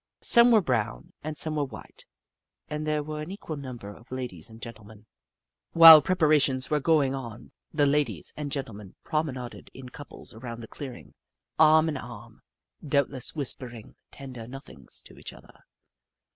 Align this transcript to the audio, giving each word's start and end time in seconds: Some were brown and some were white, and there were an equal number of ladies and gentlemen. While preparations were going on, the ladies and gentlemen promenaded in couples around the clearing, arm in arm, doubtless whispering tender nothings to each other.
Some 0.23 0.49
were 0.49 0.63
brown 0.63 1.13
and 1.23 1.37
some 1.37 1.57
were 1.57 1.63
white, 1.63 2.07
and 2.67 2.87
there 2.87 3.03
were 3.03 3.21
an 3.21 3.29
equal 3.29 3.55
number 3.55 3.89
of 3.95 4.11
ladies 4.11 4.49
and 4.49 4.59
gentlemen. 4.59 5.05
While 5.73 6.01
preparations 6.01 6.71
were 6.71 6.79
going 6.79 7.13
on, 7.13 7.51
the 7.71 7.85
ladies 7.85 8.33
and 8.35 8.51
gentlemen 8.51 8.95
promenaded 9.03 9.69
in 9.75 9.89
couples 9.89 10.33
around 10.33 10.61
the 10.61 10.67
clearing, 10.67 11.13
arm 11.59 11.87
in 11.87 11.97
arm, 11.97 12.41
doubtless 12.83 13.35
whispering 13.35 13.95
tender 14.09 14.47
nothings 14.47 15.03
to 15.03 15.19
each 15.19 15.33
other. 15.33 15.65